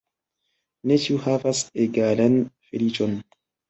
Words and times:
Ne 0.93 0.97
ĉiu 1.05 1.21
havas 1.27 1.63
egalan 1.87 2.43
feliĉon. 2.67 3.19